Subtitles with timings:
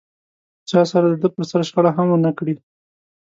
[0.69, 2.55] چا سره دده پر سر شخړه هم و نه کړي.